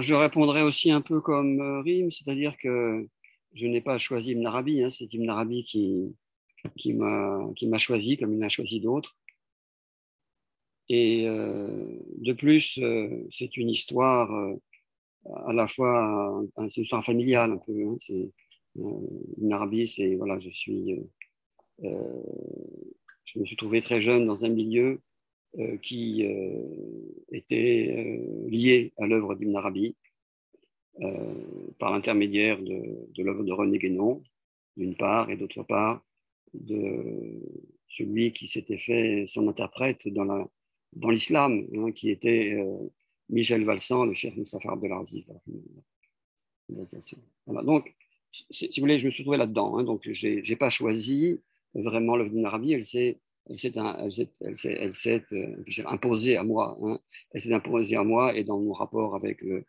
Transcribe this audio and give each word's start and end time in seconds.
Je 0.00 0.14
répondrai 0.14 0.62
aussi 0.62 0.90
un 0.90 1.00
peu 1.00 1.20
comme 1.20 1.60
euh, 1.60 1.80
Rim, 1.80 2.10
c'est-à-dire 2.10 2.56
que 2.56 3.06
je 3.54 3.66
n'ai 3.66 3.80
pas 3.80 3.98
choisi 3.98 4.32
Ibn 4.32 4.46
Arabi, 4.46 4.82
hein, 4.82 4.90
c'est 4.90 5.12
Ibn 5.12 5.28
Arabi 5.30 5.62
qui, 5.64 6.14
m'a 6.92 7.78
choisi, 7.78 8.16
comme 8.16 8.34
il 8.34 8.42
a 8.42 8.48
choisi 8.48 8.80
d'autres. 8.80 9.16
Et 10.88 11.26
euh, 11.26 11.98
de 12.18 12.32
plus, 12.32 12.78
euh, 12.78 13.26
c'est 13.30 13.56
une 13.56 13.70
histoire 13.70 14.30
à 15.46 15.52
la 15.52 15.66
fois, 15.66 16.44
une 16.58 16.68
histoire 16.68 17.04
familiale 17.04 17.52
un 17.52 17.58
peu. 17.58 17.86
Hein, 17.86 17.96
c'est, 18.00 18.30
Ibn 18.76 19.52
Arabi, 19.52 20.16
voilà, 20.16 20.38
je 20.38 20.48
me 23.38 23.44
suis 23.44 23.56
trouvé 23.56 23.80
très 23.80 24.00
jeune 24.00 24.26
dans 24.26 24.44
un 24.44 24.50
milieu 24.50 25.00
qui 25.80 26.26
était 27.36 27.94
euh, 27.96 28.48
lié 28.48 28.92
à 28.98 29.06
l'œuvre 29.06 29.34
d'Ibn 29.34 29.56
Arabi 29.56 29.96
par 31.78 31.92
l'intermédiaire 31.92 32.58
de, 32.62 33.22
l'œuvre 33.22 33.44
de 33.44 33.52
René 33.52 33.78
Guénon, 33.78 34.22
d'une 34.78 34.96
part, 34.96 35.30
et 35.30 35.36
d'autre 35.36 35.62
part, 35.62 36.02
de 36.54 37.38
celui 37.86 38.32
qui 38.32 38.46
s'était 38.46 38.78
fait 38.78 39.26
son 39.26 39.46
interprète 39.46 40.08
dans, 40.08 40.48
l'islam, 41.10 41.66
hein, 41.74 41.92
qui 41.92 42.08
était 42.08 42.56
Michel 43.28 43.64
Valsan, 43.64 44.06
le 44.06 44.14
chef 44.14 44.34
Mustafa 44.36 44.72
Abdelaziz. 44.72 45.30
Voilà. 47.46 47.62
Donc, 47.62 47.94
si, 48.30 48.66
vous 48.68 48.80
voulez, 48.80 48.98
je 48.98 49.06
me 49.06 49.10
suis 49.10 49.22
trouvé 49.22 49.36
là-dedans. 49.36 49.76
Hein, 49.76 49.84
donc, 49.84 50.10
je 50.10 50.28
n'ai 50.28 50.56
pas 50.56 50.70
choisi 50.70 51.38
vraiment 51.74 52.16
l'œuvre 52.16 52.30
d'Ibn 52.30 52.46
Arabi, 52.46 52.72
elle 52.72 52.84
s'est 52.84 53.18
elle 53.48 53.58
s'est 53.58 55.24
euh, 55.32 55.64
imposée 55.86 56.36
à 56.36 56.42
moi. 56.42 56.76
Hein. 56.82 56.98
Elle 57.32 57.42
s'est 57.42 57.52
imposée 57.52 57.96
à 57.96 58.02
moi 58.02 58.34
et 58.34 58.44
dans 58.44 58.58
mon 58.58 58.72
rapport 58.72 59.14
avec, 59.14 59.42
euh, 59.44 59.64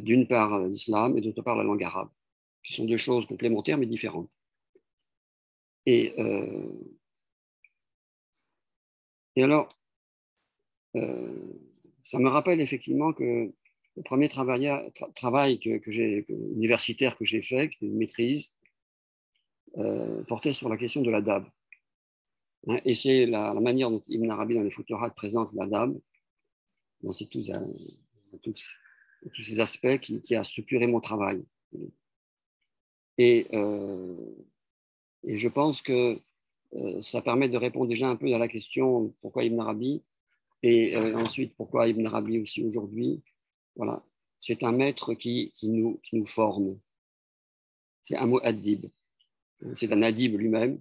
d'une 0.00 0.26
part, 0.26 0.58
l'islam 0.66 1.18
et 1.18 1.20
d'autre 1.20 1.42
part, 1.42 1.56
la 1.56 1.64
langue 1.64 1.84
arabe, 1.84 2.08
qui 2.64 2.74
sont 2.74 2.84
deux 2.84 2.96
choses 2.96 3.26
complémentaires 3.26 3.78
mais 3.78 3.86
différentes. 3.86 4.30
Et, 5.86 6.14
euh, 6.18 6.72
alors, 9.36 9.68
ça 12.02 12.18
me 12.18 12.28
rappelle 12.28 12.60
effectivement 12.60 13.14
que 13.14 13.50
le 13.96 14.02
premier 14.02 14.28
travail, 14.28 14.68
que, 15.60 15.80
j'ai, 15.90 16.26
universitaire 16.28 17.16
que 17.16 17.24
j'ai 17.24 17.40
fait, 17.40 17.70
qui 17.70 17.86
une 17.86 17.96
maîtrise, 17.96 18.54
portait 20.28 20.52
sur 20.52 20.68
la 20.68 20.76
question 20.76 21.00
de 21.00 21.10
la 21.10 21.22
DAB. 21.22 21.46
Hein, 22.66 22.78
et 22.84 22.94
c'est 22.94 23.26
la, 23.26 23.54
manière 23.54 23.90
dont 23.90 24.02
Ibn 24.06 24.30
Arabi 24.30 24.54
dans 24.54 24.62
les 24.62 24.70
Futurat 24.70 25.10
présente 25.10 25.52
la 25.54 25.66
dame, 25.66 25.98
dans 27.02 27.12
tous, 27.12 27.50
tous, 28.42 29.42
ces 29.42 29.60
aspects 29.60 29.98
qui, 29.98 30.34
a 30.34 30.44
structuré 30.44 30.86
mon 30.86 31.00
travail. 31.00 31.44
Et, 33.18 33.46
euh, 33.54 34.16
je 35.24 35.48
pense 35.48 35.82
que 35.82 36.20
euh, 36.74 37.02
ça 37.02 37.22
permet 37.22 37.48
de 37.48 37.56
répondre 37.56 37.88
déjà 37.88 38.08
un 38.08 38.16
peu 38.16 38.32
à 38.34 38.38
la 38.38 38.48
question 38.48 39.14
pourquoi 39.20 39.44
Ibn 39.44 39.60
Arabi? 39.60 40.02
Et 40.62 40.96
euh, 40.96 41.16
ensuite 41.16 41.54
pourquoi 41.56 41.88
Ibn 41.88 42.06
Arabi 42.06 42.38
aussi 42.38 42.62
aujourd'hui? 42.64 43.22
Voilà, 43.76 44.04
c'est 44.38 44.62
un 44.62 44.72
maître 44.72 45.14
qui, 45.14 45.52
qui, 45.54 45.68
nous, 45.68 45.98
qui 46.02 46.16
nous 46.16 46.26
forme. 46.26 46.78
C'est 48.02 48.16
un 48.16 48.26
mot 48.26 48.40
adib. 48.42 48.86
C'est 49.74 49.92
un 49.92 50.02
adib 50.02 50.36
lui-même 50.38 50.80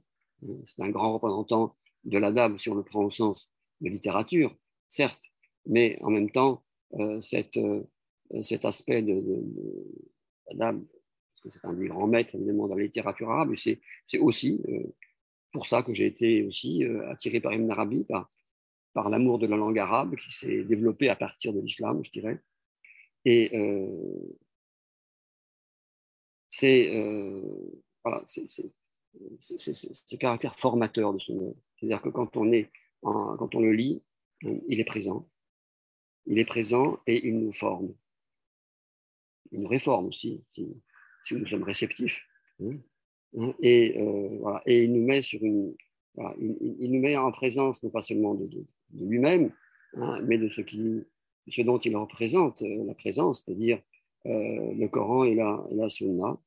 c'est 0.65 0.81
un 0.81 0.89
grand 0.89 1.13
représentant 1.13 1.75
de 2.05 2.17
l'adab, 2.17 2.57
si 2.57 2.69
on 2.69 2.75
le 2.75 2.83
prend 2.83 3.03
au 3.03 3.11
sens 3.11 3.49
de 3.81 3.89
littérature, 3.89 4.55
certes, 4.89 5.21
mais 5.65 5.97
en 6.01 6.09
même 6.09 6.31
temps, 6.31 6.63
euh, 6.93 7.19
euh, 7.57 8.43
cet 8.43 8.65
aspect 8.65 9.01
de, 9.01 9.23
l'adab, 10.47 10.83
parce 10.83 11.41
que 11.41 11.49
c'est 11.49 11.65
un 11.65 11.73
des 11.73 11.87
grands 11.87 12.07
maîtres 12.07 12.35
évidemment 12.35 12.67
dans 12.67 12.75
la 12.75 12.83
littérature 12.83 13.29
arabe, 13.29 13.53
c'est, 13.55 13.79
aussi 14.19 14.61
euh, 14.69 14.83
pour 15.51 15.67
ça 15.67 15.83
que 15.83 15.93
j'ai 15.93 16.07
été 16.07 16.43
aussi 16.43 16.83
attiré 17.09 17.39
par 17.41 17.53
Ibn 17.53 17.69
Arabi, 17.71 18.05
par, 18.05 19.09
l'amour 19.09 19.39
de 19.39 19.47
la 19.47 19.55
langue 19.55 19.79
arabe 19.79 20.15
qui 20.15 20.31
s'est 20.31 20.63
développé 20.63 21.09
à 21.09 21.15
partir 21.15 21.53
de 21.53 21.61
l'islam, 21.61 22.03
je 22.03 22.11
dirais. 22.11 22.41
Et 23.23 23.51
c'est, 26.49 26.89
voilà, 28.03 28.23
c'est 28.27 28.45
ce 29.39 30.15
caractère 30.15 30.57
formateur 30.57 31.13
de 31.13 31.19
ce 31.19 31.31
mot. 31.31 31.57
C'est-à-dire 31.77 32.01
que 32.01 32.09
quand 32.09 32.35
on, 32.37 32.51
est 32.51 32.69
quand 33.01 33.55
on 33.55 33.59
le 33.59 33.71
lit, 33.71 34.01
il 34.41 34.79
est 34.79 34.85
présent. 34.85 35.27
Il 36.25 36.39
est 36.39 36.45
présent 36.45 36.99
et 37.07 37.27
il 37.27 37.39
nous 37.39 37.51
forme. 37.51 37.93
Il 39.51 39.61
nous 39.61 39.67
réforme 39.67 40.07
aussi, 40.07 40.43
si, 40.53 40.67
nous 41.31 41.47
sommes 41.47 41.63
réceptifs. 41.63 42.27
Hein. 42.61 42.77
Hein. 43.37 43.53
Et, 43.61 43.99
euh, 43.99 44.59
et 44.65 44.83
il 44.83 44.93
nous 44.93 45.05
met 45.05 45.21
sur 45.21 45.43
une, 45.43 45.75
il, 46.39 46.91
nous 46.91 46.99
met 46.99 47.17
en 47.17 47.31
présence 47.31 47.83
non 47.83 47.89
pas 47.89 48.01
seulement 48.01 48.35
de, 48.35 48.47
lui-même, 48.93 49.51
hein, 49.95 50.19
mais 50.23 50.37
de 50.37 50.49
ce, 50.49 50.61
qui, 50.61 51.03
ce 51.47 51.61
dont 51.61 51.77
il 51.79 51.95
représente 51.95 52.61
euh, 52.61 52.83
la 52.85 52.93
présence, 52.93 53.43
c'est-à-dire 53.43 53.81
euh, 54.25 54.73
le 54.73 54.87
Coran 54.87 55.23
et 55.23 55.35
la, 55.35 55.63
et 55.71 55.75
la 55.75 55.89
Sunna. 55.89 56.37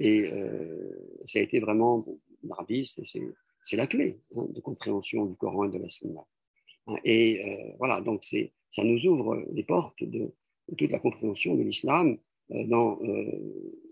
Et 0.00 0.32
euh, 0.32 1.20
ça 1.26 1.38
a 1.38 1.42
été 1.42 1.60
vraiment, 1.60 2.04
l'Arabie, 2.42 2.90
c'est 3.62 3.76
la 3.76 3.86
clé 3.86 4.18
hein, 4.34 4.46
de 4.48 4.60
compréhension 4.60 5.26
du 5.26 5.36
Coran 5.36 5.64
et 5.64 5.70
de 5.70 5.78
la 5.78 5.90
Sunna. 5.90 6.26
Hein, 6.86 6.96
et 7.04 7.44
euh, 7.44 7.74
voilà, 7.78 8.00
donc 8.00 8.24
ça 8.24 8.82
nous 8.82 9.06
ouvre 9.06 9.44
les 9.52 9.62
portes 9.62 10.02
de, 10.02 10.32
toute 10.78 10.90
la 10.90 10.98
compréhension 10.98 11.54
de 11.54 11.62
l'islam 11.62 12.16
euh, 12.50 12.64
dans 12.64 12.98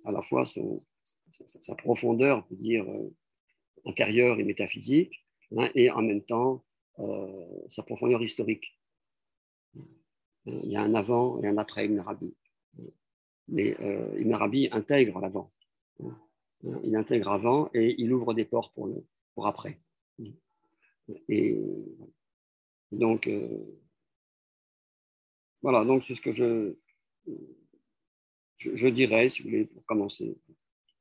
à 0.05 0.13
la 0.13 0.23
fois 0.23 0.47
sa, 0.47 1.75
profondeur, 1.75 2.39
on 2.39 2.43
peut 2.49 2.61
dire, 2.61 2.87
intérieure 3.85 4.41
et 4.41 4.45
métaphysique, 4.45 5.27
hein, 5.57 5.69
et 5.75 5.91
en 5.91 6.03
même 6.03 6.23
temps 6.23 6.65
sa 7.69 7.83
profondeur 7.85 8.23
historique. 8.23 8.77
Il 10.47 10.71
y 10.71 10.77
a 10.77 10.83
un 10.83 10.95
avant 10.95 11.41
et 11.43 11.47
un 11.47 11.59
après 11.59 11.85
Ibn 11.85 11.99
Arabi. 11.99 12.35
Mais 13.47 13.77
Ibn 14.17 14.33
Arabi 14.33 14.69
intègre 14.73 15.21
l'avant. 15.21 15.53
Il 16.63 16.97
intègre 16.97 17.31
avant 17.31 17.71
et 17.75 17.95
il 17.99 18.13
ouvre 18.13 18.35
des 18.35 18.45
portes 18.45 18.75
pour, 18.75 18.91
pour 19.35 19.47
après. 19.47 19.81
Et 21.29 21.57
donc, 22.93 23.27
euh, 23.27 23.81
voilà, 25.63 25.85
donc 25.85 26.05
c'est 26.07 26.15
ce 26.15 26.21
que 26.21 26.33
je, 26.33 26.75
je, 28.57 28.89
dirais, 28.89 29.31
si 29.31 29.43
vous 29.43 29.49
voulez, 29.49 29.65
pour 29.67 29.85
commencer. 29.87 30.39